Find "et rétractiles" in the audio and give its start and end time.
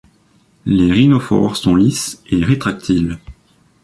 2.31-3.19